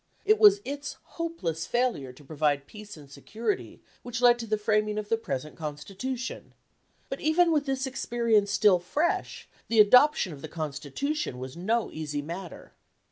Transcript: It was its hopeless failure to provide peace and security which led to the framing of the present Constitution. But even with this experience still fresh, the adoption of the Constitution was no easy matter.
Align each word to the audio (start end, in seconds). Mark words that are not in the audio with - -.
It 0.25 0.39
was 0.39 0.61
its 0.65 0.97
hopeless 1.03 1.67
failure 1.67 2.11
to 2.11 2.23
provide 2.23 2.65
peace 2.65 2.97
and 2.97 3.07
security 3.07 3.83
which 4.01 4.19
led 4.19 4.39
to 4.39 4.47
the 4.47 4.57
framing 4.57 4.97
of 4.97 5.09
the 5.09 5.15
present 5.15 5.55
Constitution. 5.55 6.55
But 7.07 7.21
even 7.21 7.51
with 7.51 7.67
this 7.67 7.85
experience 7.85 8.49
still 8.49 8.79
fresh, 8.79 9.47
the 9.67 9.79
adoption 9.79 10.33
of 10.33 10.41
the 10.41 10.47
Constitution 10.47 11.37
was 11.37 11.55
no 11.55 11.91
easy 11.91 12.23
matter. 12.23 12.73